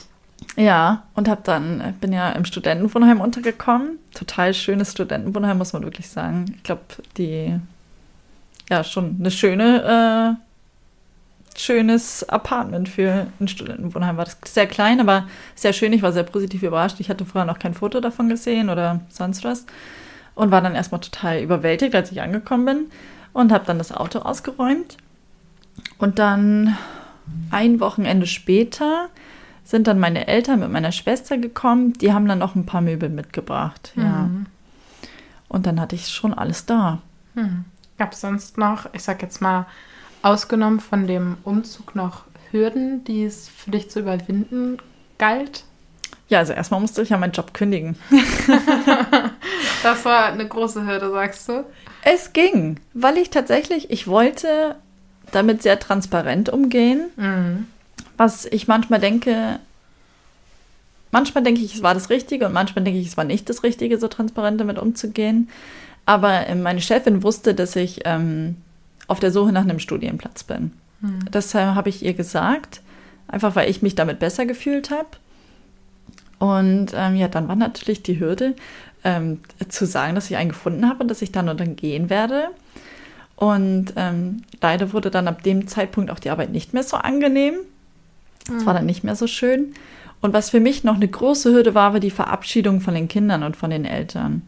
[0.55, 3.99] Ja, und hab dann, äh, bin ja im Studentenwohnheim untergekommen.
[4.13, 6.45] Total schönes Studentenwohnheim, muss man wirklich sagen.
[6.55, 6.81] Ich glaube,
[7.17, 7.59] die,
[8.69, 14.17] ja, schon eine schöne, äh, schönes Apartment für ein Studentenwohnheim.
[14.17, 15.93] War das sehr klein, aber sehr schön.
[15.93, 16.99] Ich war sehr positiv überrascht.
[16.99, 19.65] Ich hatte vorher noch kein Foto davon gesehen oder sonst was.
[20.35, 22.85] Und war dann erstmal total überwältigt, als ich angekommen bin
[23.33, 24.97] und habe dann das Auto ausgeräumt.
[25.97, 26.77] Und dann
[27.51, 29.09] ein Wochenende später
[29.69, 31.93] sind dann meine Eltern mit meiner Schwester gekommen.
[31.93, 33.93] Die haben dann noch ein paar Möbel mitgebracht.
[33.95, 34.23] Ja.
[34.23, 34.47] Mhm.
[35.47, 37.03] Und dann hatte ich schon alles da.
[37.35, 37.65] Mhm.
[37.99, 39.67] Gab es sonst noch, ich sag jetzt mal,
[40.23, 44.77] ausgenommen von dem Umzug noch Hürden, die es für dich zu überwinden
[45.19, 45.65] galt?
[46.29, 47.95] Ja, also erstmal musste ich ja meinen Job kündigen.
[49.83, 51.63] das war eine große Hürde, sagst du?
[52.01, 54.77] Es ging, weil ich tatsächlich, ich wollte
[55.31, 57.67] damit sehr transparent umgehen, mhm.
[58.19, 59.59] Was ich manchmal denke,
[61.09, 63.63] manchmal denke ich, es war das Richtige und manchmal denke ich, es war nicht das
[63.63, 65.47] Richtige, so transparent damit umzugehen.
[66.05, 68.57] Aber äh, meine Chefin wusste, dass ich ähm,
[69.07, 70.73] auf der Suche nach einem Studienplatz bin.
[70.99, 71.19] Mhm.
[71.31, 72.81] Das äh, habe ich ihr gesagt,
[73.29, 75.07] einfach weil ich mich damit besser gefühlt habe.
[76.39, 78.53] Und ähm, ja, dann war natürlich die Hürde,
[79.05, 82.09] ähm, zu sagen, dass ich einen gefunden habe und dass ich dann und dann gehen
[82.09, 82.49] werde.
[83.37, 87.55] Und ähm, leider wurde dann ab dem Zeitpunkt auch die Arbeit nicht mehr so angenehm.
[88.49, 88.65] Es mhm.
[88.65, 89.73] war dann nicht mehr so schön.
[90.21, 93.43] Und was für mich noch eine große Hürde war, war die Verabschiedung von den Kindern
[93.43, 94.41] und von den Eltern.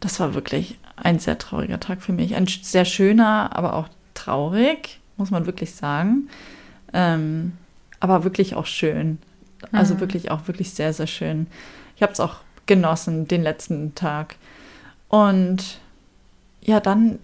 [0.00, 2.34] Das war wirklich ein sehr trauriger Tag für mich.
[2.34, 6.28] Ein sehr schöner, aber auch traurig, muss man wirklich sagen.
[6.92, 7.52] Ähm,
[8.00, 9.18] aber wirklich auch schön.
[9.72, 10.00] Also mhm.
[10.00, 11.46] wirklich auch wirklich sehr, sehr schön.
[11.96, 14.36] Ich habe es auch genossen, den letzten Tag.
[15.08, 15.78] Und
[16.60, 17.18] ja, dann,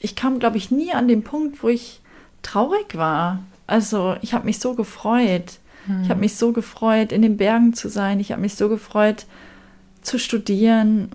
[0.00, 2.00] ich kam, glaube ich, nie an den Punkt, wo ich
[2.42, 3.40] traurig war.
[3.68, 5.58] Also ich habe mich so gefreut.
[5.86, 6.02] Mhm.
[6.02, 8.18] Ich habe mich so gefreut, in den Bergen zu sein.
[8.18, 9.26] Ich habe mich so gefreut,
[10.02, 11.10] zu studieren.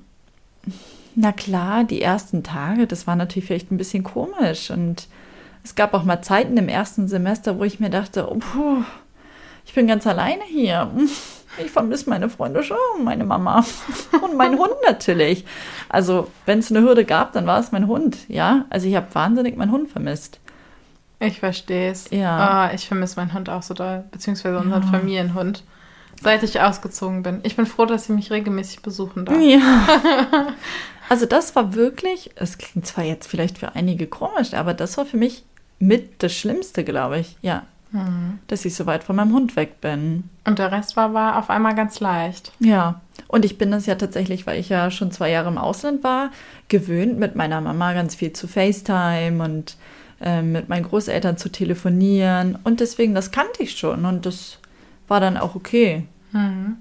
[1.15, 4.71] Na klar, die ersten Tage, das war natürlich vielleicht ein bisschen komisch.
[4.71, 5.07] Und
[5.63, 8.83] es gab auch mal Zeiten im ersten Semester, wo ich mir dachte, oh, puh,
[9.65, 10.89] ich bin ganz alleine hier.
[11.63, 13.63] Ich vermisse meine Freunde schon, meine Mama
[14.21, 15.45] und meinen Hund natürlich.
[15.89, 18.65] Also, wenn es eine Hürde gab, dann war es mein Hund, ja.
[18.69, 20.39] Also, ich habe wahnsinnig meinen Hund vermisst.
[21.25, 22.09] Ich verstehe es.
[22.11, 22.69] Ja.
[22.69, 24.89] Oh, ich vermisse meinen Hund auch so doll, beziehungsweise unseren ja.
[24.89, 25.63] Familienhund,
[26.21, 27.39] seit ich ausgezogen bin.
[27.43, 29.39] Ich bin froh, dass sie mich regelmäßig besuchen darf.
[29.39, 29.59] Ja.
[31.09, 35.05] Also das war wirklich, es klingt zwar jetzt vielleicht für einige komisch, aber das war
[35.05, 35.43] für mich
[35.77, 37.35] mit das Schlimmste, glaube ich.
[37.41, 37.63] Ja.
[37.91, 38.39] Mhm.
[38.47, 40.29] Dass ich so weit von meinem Hund weg bin.
[40.45, 42.51] Und der Rest war, war auf einmal ganz leicht.
[42.59, 43.01] Ja.
[43.27, 46.31] Und ich bin das ja tatsächlich, weil ich ja schon zwei Jahre im Ausland war,
[46.69, 49.75] gewöhnt, mit meiner Mama ganz viel zu FaceTime und
[50.23, 52.57] äh, mit meinen Großeltern zu telefonieren.
[52.63, 54.05] Und deswegen, das kannte ich schon.
[54.05, 54.57] Und das
[55.09, 56.07] war dann auch okay.
[56.31, 56.77] Mhm.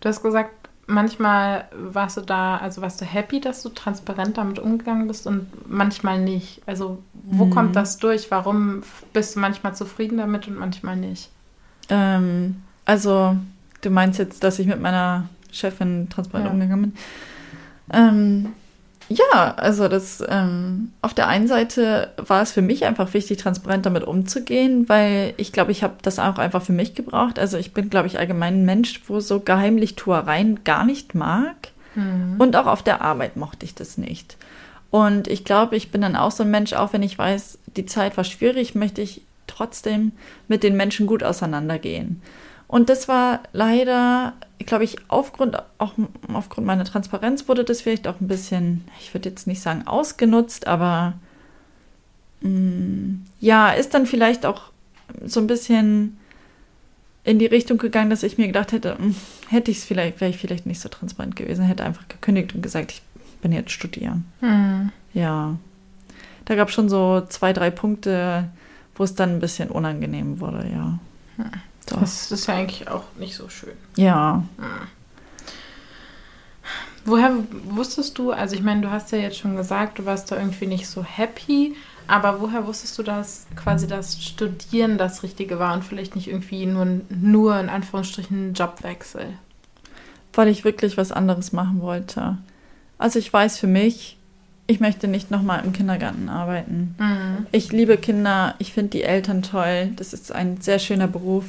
[0.00, 0.50] Du hast gesagt,
[0.86, 5.46] manchmal warst du da, also warst du happy, dass du transparent damit umgegangen bist und
[5.68, 6.62] manchmal nicht.
[6.64, 7.50] Also wo mhm.
[7.50, 8.30] kommt das durch?
[8.30, 8.82] Warum
[9.12, 11.28] bist du manchmal zufrieden damit und manchmal nicht?
[11.90, 13.36] Ähm, also
[13.82, 16.52] du meinst jetzt, dass ich mit meiner Chefin transparent ja.
[16.52, 16.94] umgegangen bin.
[17.92, 18.52] Ähm,
[19.08, 23.86] ja, also das ähm, auf der einen Seite war es für mich einfach wichtig, transparent
[23.86, 27.38] damit umzugehen, weil ich glaube, ich habe das auch einfach für mich gebraucht.
[27.38, 31.68] Also ich bin, glaube ich, allgemein ein Mensch, wo so Geheimlichtuereien gar nicht mag.
[31.94, 32.36] Mhm.
[32.38, 34.36] Und auch auf der Arbeit mochte ich das nicht.
[34.90, 37.86] Und ich glaube, ich bin dann auch so ein Mensch, auch wenn ich weiß, die
[37.86, 40.12] Zeit war schwierig, möchte ich trotzdem
[40.48, 42.22] mit den Menschen gut auseinandergehen.
[42.68, 45.94] Und das war leider, glaube ich, aufgrund, auch
[46.32, 50.66] aufgrund meiner Transparenz wurde das vielleicht auch ein bisschen, ich würde jetzt nicht sagen ausgenutzt,
[50.66, 51.14] aber
[52.40, 54.72] mh, mm, ja, ist dann vielleicht auch
[55.24, 56.18] so ein bisschen
[57.22, 59.14] in die Richtung gegangen, dass ich mir gedacht hätte, mh, mm,
[59.48, 62.62] hätte ich es vielleicht, wäre ich vielleicht nicht so transparent gewesen, hätte einfach gekündigt und
[62.62, 63.02] gesagt, ich
[63.42, 64.24] bin jetzt studieren.
[64.40, 64.90] Mhm.
[65.14, 65.56] Ja.
[66.46, 68.48] Da gab es schon so zwei, drei Punkte,
[68.96, 70.98] wo es dann ein bisschen unangenehm wurde, ja.
[71.36, 71.50] Mhm.
[71.86, 72.00] Doch.
[72.00, 73.74] Das ist ja eigentlich auch nicht so schön.
[73.96, 74.44] Ja.
[74.58, 74.88] Hm.
[77.04, 77.32] Woher
[77.68, 80.66] wusstest du, also ich meine, du hast ja jetzt schon gesagt, du warst da irgendwie
[80.66, 81.76] nicht so happy,
[82.08, 86.66] aber woher wusstest du, dass quasi das Studieren das Richtige war und vielleicht nicht irgendwie
[86.66, 89.26] nur, nur in Anführungsstrichen Jobwechsel?
[90.32, 92.38] Weil ich wirklich was anderes machen wollte.
[92.98, 94.18] Also ich weiß für mich,
[94.66, 96.96] ich möchte nicht nochmal im Kindergarten arbeiten.
[96.98, 97.46] Mhm.
[97.52, 101.44] Ich liebe Kinder, ich finde die Eltern toll, das ist ein sehr schöner Beruf.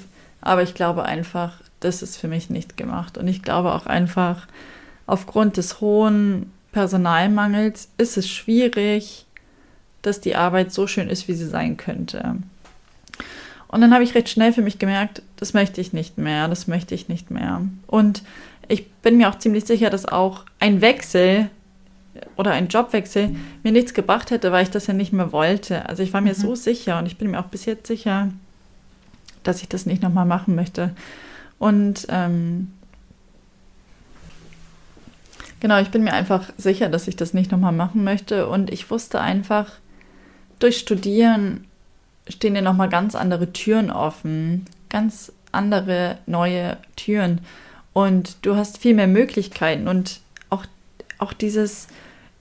[0.48, 3.18] Aber ich glaube einfach, das ist für mich nicht gemacht.
[3.18, 4.48] Und ich glaube auch einfach,
[5.06, 9.26] aufgrund des hohen Personalmangels ist es schwierig,
[10.04, 12.38] dass die Arbeit so schön ist, wie sie sein könnte.
[13.68, 16.66] Und dann habe ich recht schnell für mich gemerkt, das möchte ich nicht mehr, das
[16.66, 17.62] möchte ich nicht mehr.
[17.86, 18.24] Und
[18.70, 21.50] ich bin mir auch ziemlich sicher, dass auch ein Wechsel
[22.38, 25.90] oder ein Jobwechsel mir nichts gebracht hätte, weil ich das ja nicht mehr wollte.
[25.90, 26.42] Also ich war mir mhm.
[26.42, 28.30] so sicher und ich bin mir auch bis jetzt sicher,
[29.48, 30.92] dass ich das nicht nochmal machen möchte.
[31.60, 32.72] Und ähm,
[35.60, 38.48] genau, ich bin mir einfach sicher, dass ich das nicht nochmal machen möchte.
[38.48, 39.72] Und ich wusste einfach,
[40.60, 41.66] durch Studieren
[42.28, 47.42] stehen dir nochmal ganz andere Türen offen, ganz andere neue Türen.
[47.94, 50.66] Und du hast viel mehr Möglichkeiten und auch,
[51.18, 51.88] auch dieses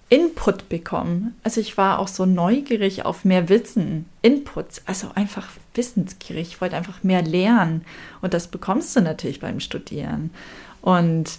[0.09, 1.35] Input bekommen.
[1.43, 6.49] Also ich war auch so neugierig auf mehr Wissen, Inputs, also einfach wissensgierig.
[6.49, 7.85] Ich wollte einfach mehr lernen.
[8.21, 10.31] Und das bekommst du natürlich beim Studieren.
[10.83, 11.39] Und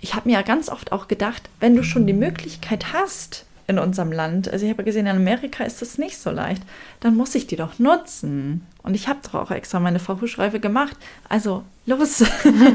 [0.00, 3.78] ich habe mir ja ganz oft auch gedacht, wenn du schon die Möglichkeit hast in
[3.78, 6.62] unserem Land, also ich habe gesehen, in Amerika ist das nicht so leicht,
[7.00, 8.66] dann muss ich die doch nutzen.
[8.82, 10.96] Und ich habe doch auch extra meine Fachhochschreife gemacht.
[11.28, 12.22] Also los,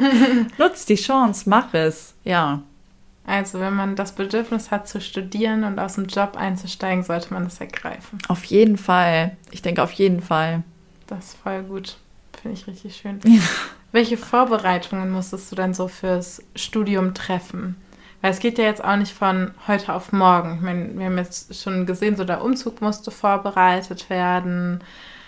[0.58, 2.16] nutz die Chance, mach es.
[2.24, 2.64] Ja.
[3.28, 7.44] Also, wenn man das Bedürfnis hat zu studieren und aus dem Job einzusteigen, sollte man
[7.44, 8.18] das ergreifen.
[8.28, 9.38] Auf jeden Fall.
[9.52, 10.64] Ich denke auf jeden Fall.
[11.10, 11.98] Das ist voll gut.
[12.42, 13.20] Finde ich richtig schön.
[13.26, 13.42] Ja.
[13.92, 17.76] Welche Vorbereitungen musstest du denn so fürs Studium treffen?
[18.22, 20.56] Weil es geht ja jetzt auch nicht von heute auf morgen.
[20.56, 24.82] Ich meine, wir haben jetzt schon gesehen, so der Umzug musste vorbereitet werden.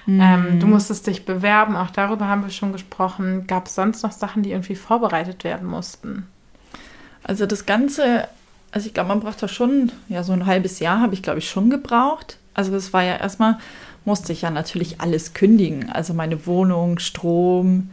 [0.06, 0.22] Mhm.
[0.22, 3.48] Ähm, du musstest dich bewerben, auch darüber haben wir schon gesprochen.
[3.48, 6.28] Gab es sonst noch Sachen, die irgendwie vorbereitet werden mussten?
[7.24, 8.28] Also das Ganze,
[8.72, 11.39] also ich glaube, man braucht da schon, ja, so ein halbes Jahr habe ich, glaube
[11.39, 12.38] ich, schon gebraucht.
[12.54, 13.58] Also das war ja erstmal,
[14.05, 15.89] musste ich ja natürlich alles kündigen.
[15.89, 17.89] Also meine Wohnung, Strom,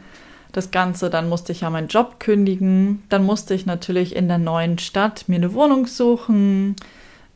[0.51, 1.09] das Ganze.
[1.09, 3.03] Dann musste ich ja meinen Job kündigen.
[3.09, 6.75] Dann musste ich natürlich in der neuen Stadt mir eine Wohnung suchen.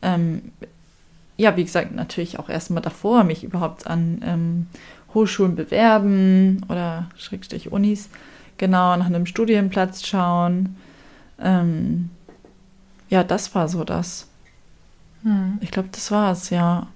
[0.02, 0.52] Ähm,
[1.36, 4.66] ja, wie gesagt, natürlich auch erstmal davor mich überhaupt an ähm,
[5.14, 8.08] Hochschulen bewerben oder Schrägstrich Unis.
[8.58, 10.76] Genau, nach einem Studienplatz schauen.
[11.40, 12.10] Ähm,
[13.10, 14.28] ja, das war so das.
[15.22, 15.58] Hm.
[15.60, 16.86] Ich glaube, das war es, ja.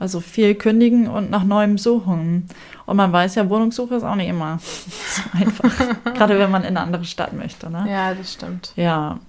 [0.00, 2.48] Also viel kündigen und nach neuem suchen.
[2.86, 5.72] Und man weiß ja, Wohnungssuche ist auch nicht immer so einfach.
[6.14, 7.70] Gerade wenn man in eine andere Stadt möchte.
[7.70, 7.86] Ne?
[7.88, 8.72] Ja, das stimmt.
[8.76, 9.20] Ja.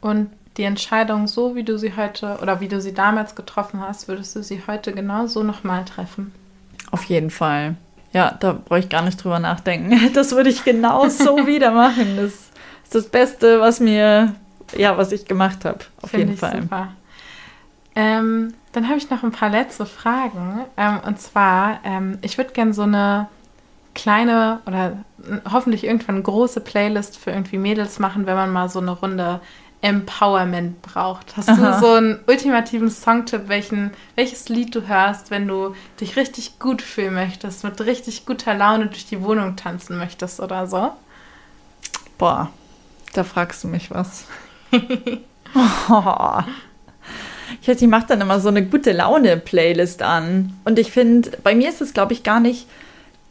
[0.00, 4.08] Und die Entscheidung, so wie du sie heute oder wie du sie damals getroffen hast,
[4.08, 6.32] würdest du sie heute genauso nochmal treffen?
[6.90, 7.76] Auf jeden Fall.
[8.12, 10.00] Ja, da brauche ich gar nicht drüber nachdenken.
[10.14, 12.16] Das würde ich genau so wieder machen.
[12.16, 14.34] Das ist das Beste, was mir,
[14.76, 15.80] ja, was ich gemacht habe.
[16.00, 16.62] Auf Find jeden Fall.
[16.62, 16.92] Super.
[17.96, 20.64] Ähm, dann habe ich noch ein paar letzte Fragen.
[20.76, 23.28] Ähm, und zwar, ähm, ich würde gerne so eine
[23.94, 24.98] kleine oder
[25.50, 29.40] hoffentlich irgendwann große Playlist für irgendwie Mädels machen, wenn man mal so eine Runde
[29.80, 31.36] Empowerment braucht.
[31.36, 31.78] Hast Aha.
[31.78, 36.82] du so einen ultimativen Songtipp, welchen, welches Lied du hörst, wenn du dich richtig gut
[36.82, 40.90] fühlen möchtest, mit richtig guter Laune durch die Wohnung tanzen möchtest oder so?
[42.18, 42.50] Boah,
[43.12, 44.24] da fragst du mich was.
[45.88, 46.42] oh.
[47.60, 50.54] Ich weiß, ich mache dann immer so eine gute Laune-Playlist an.
[50.64, 52.66] Und ich finde, bei mir ist es, glaube ich, gar nicht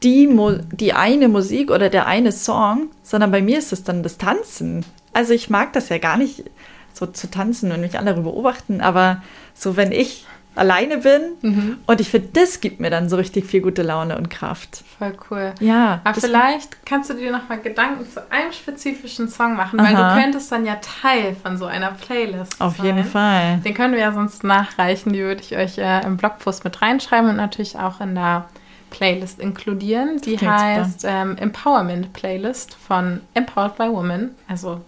[0.03, 0.29] die,
[0.71, 4.86] die eine Musik oder der eine Song, sondern bei mir ist es dann das Tanzen.
[5.13, 6.43] Also ich mag das ja gar nicht,
[6.93, 9.23] so zu tanzen und mich andere beobachten, aber
[9.55, 11.21] so wenn ich alleine bin.
[11.41, 11.77] Mhm.
[11.85, 14.83] Und ich finde, das gibt mir dann so richtig viel gute Laune und Kraft.
[14.97, 15.53] Voll cool.
[15.59, 16.01] Ja.
[16.03, 19.87] Aber vielleicht kannst du dir nochmal Gedanken zu einem spezifischen Song machen, Aha.
[19.87, 22.85] weil du könntest dann ja Teil von so einer Playlist Auf sein.
[22.85, 23.57] jeden Fall.
[23.65, 25.13] Den können wir ja sonst nachreichen.
[25.13, 28.45] Die würde ich euch äh, im Blogpost mit reinschreiben und natürlich auch in der
[28.91, 30.21] Playlist inkludieren.
[30.21, 34.35] Die heißt ähm, Empowerment Playlist von Empowered by Women.
[34.47, 34.81] Also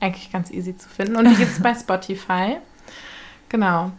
[0.00, 1.16] eigentlich ganz easy zu finden.
[1.16, 2.56] Und die gibt es bei Spotify.
[3.48, 3.92] Genau.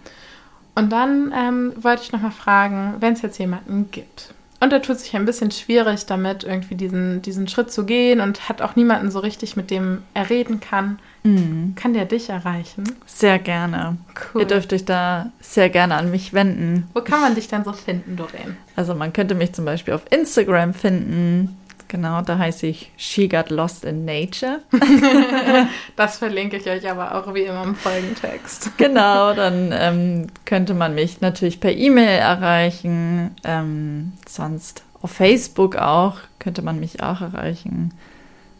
[0.75, 4.99] Und dann ähm, wollte ich nochmal fragen, wenn es jetzt jemanden gibt und er tut
[4.99, 9.09] sich ein bisschen schwierig damit, irgendwie diesen, diesen Schritt zu gehen und hat auch niemanden
[9.09, 11.73] so richtig, mit dem er reden kann, mhm.
[11.75, 12.83] kann der dich erreichen?
[13.07, 13.97] Sehr gerne.
[14.33, 14.41] Cool.
[14.41, 16.87] Ihr dürft euch da sehr gerne an mich wenden.
[16.93, 18.55] Wo kann man dich dann so finden, Doreen?
[18.75, 21.57] Also man könnte mich zum Beispiel auf Instagram finden.
[21.91, 24.61] Genau, da heiße ich She Got Lost in Nature.
[25.97, 28.77] das verlinke ich euch aber auch wie immer im Folgentext.
[28.77, 33.35] genau, dann ähm, könnte man mich natürlich per E-Mail erreichen.
[33.43, 37.93] Ähm, sonst auf Facebook auch könnte man mich auch erreichen.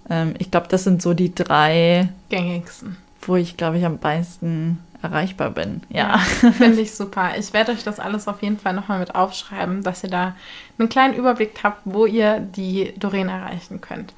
[0.10, 4.80] Ähm, ich glaube, das sind so die drei gängigsten, wo ich glaube ich am meisten
[5.02, 5.82] erreichbar bin.
[5.90, 6.20] Ja.
[6.42, 7.32] ja Finde ich super.
[7.38, 10.36] Ich werde euch das alles auf jeden Fall nochmal mit aufschreiben, dass ihr da
[10.78, 14.14] einen kleinen Überblick habt, wo ihr die Doreen erreichen könnt.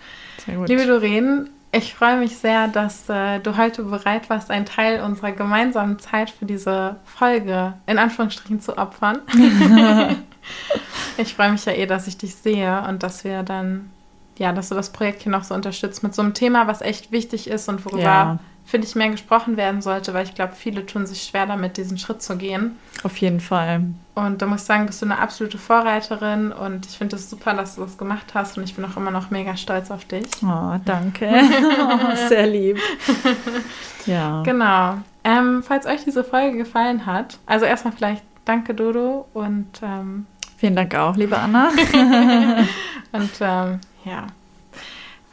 [0.45, 0.69] Sehr gut.
[0.69, 5.31] Liebe Doreen, ich freue mich sehr, dass äh, du heute bereit warst, einen Teil unserer
[5.31, 9.19] gemeinsamen Zeit für diese Folge in Anführungsstrichen zu opfern.
[11.17, 13.89] ich freue mich ja eh, dass ich dich sehe und dass wir dann,
[14.37, 17.11] ja, dass du das Projekt hier noch so unterstützt mit so einem Thema, was echt
[17.11, 20.85] wichtig ist und worüber ja finde ich, mehr gesprochen werden sollte, weil ich glaube, viele
[20.85, 22.77] tun sich schwer damit, diesen Schritt zu gehen.
[23.03, 23.85] Auf jeden Fall.
[24.15, 27.29] Und da muss ich sagen, bist du eine absolute Vorreiterin und ich finde es das
[27.31, 30.05] super, dass du das gemacht hast und ich bin auch immer noch mega stolz auf
[30.05, 30.25] dich.
[30.43, 31.29] Oh, danke.
[31.29, 32.79] oh, sehr lieb.
[34.05, 34.43] ja.
[34.43, 34.97] Genau.
[35.23, 40.25] Ähm, falls euch diese Folge gefallen hat, also erstmal vielleicht danke, Dodo und ähm,
[40.57, 41.69] vielen Dank auch, liebe Anna.
[43.11, 44.27] und ähm, ja.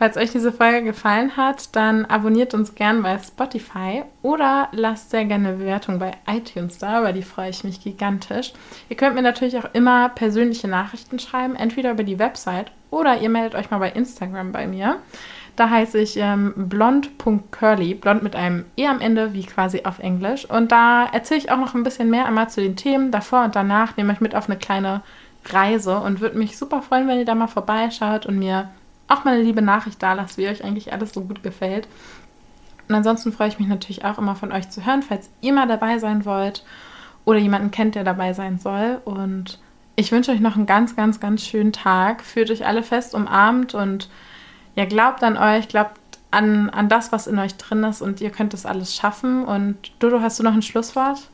[0.01, 5.27] Falls euch diese Folge gefallen hat, dann abonniert uns gern bei Spotify oder lasst sehr
[5.27, 8.55] gerne eine Bewertung bei iTunes da, über die freue ich mich gigantisch.
[8.89, 13.29] Ihr könnt mir natürlich auch immer persönliche Nachrichten schreiben, entweder über die Website oder ihr
[13.29, 14.97] meldet euch mal bei Instagram bei mir.
[15.57, 20.47] Da heiße ich ähm, blond.curly, blond mit einem E am Ende, wie quasi auf Englisch.
[20.49, 23.55] Und da erzähle ich auch noch ein bisschen mehr einmal zu den Themen davor und
[23.55, 25.03] danach, nehme ich mit auf eine kleine
[25.45, 28.71] Reise und würde mich super freuen, wenn ihr da mal vorbeischaut und mir
[29.11, 31.89] auch mal eine liebe Nachricht da lasst, wie euch eigentlich alles so gut gefällt.
[32.89, 35.69] Und ansonsten freue ich mich natürlich auch immer von euch zu hören, falls ihr mal
[35.69, 36.65] dabei sein wollt
[37.25, 39.01] oder jemanden kennt, der dabei sein soll.
[39.05, 39.59] Und
[39.97, 42.23] ich wünsche euch noch einen ganz, ganz, ganz schönen Tag.
[42.23, 44.09] Fühlt euch alle fest umarmt und
[44.75, 46.01] ja, glaubt an euch, glaubt
[46.31, 49.45] an, an das, was in euch drin ist und ihr könnt das alles schaffen.
[49.45, 51.29] Und Dodo, hast du noch ein Schlusswort?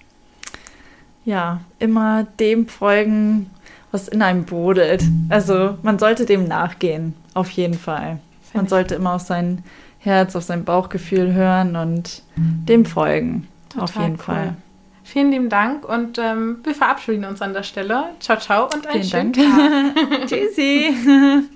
[1.24, 3.50] Ja, immer dem folgen,
[3.96, 5.02] was in einem brodelt.
[5.30, 8.18] Also man sollte dem nachgehen, auf jeden Fall.
[8.52, 9.62] Man sollte immer auf sein
[9.98, 13.48] Herz, auf sein Bauchgefühl hören und dem folgen.
[13.70, 14.18] Total auf jeden cool.
[14.18, 14.54] Fall.
[15.02, 18.04] Vielen lieben Dank und ähm, wir verabschieden uns an der Stelle.
[18.20, 20.26] Ciao, ciao und einen Vielen schönen Dank.
[20.26, 20.26] Tag.
[20.26, 21.46] Tschüssi.